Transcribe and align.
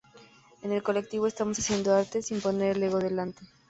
En 0.63 0.71
el 0.71 0.81
colectivo 0.81 1.27
estamos 1.27 1.59
haciendo 1.59 1.93
arte 1.93 2.23
sin 2.23 2.41
poner 2.41 2.75
el 2.75 2.81
ego 2.85 2.97
delante. 2.97 3.43